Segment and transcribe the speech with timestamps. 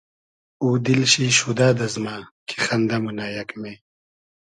[0.61, 2.15] او دیل شی شودۂ دئزمۂ
[2.47, 3.73] کی خئندۂ مونۂ یئگمې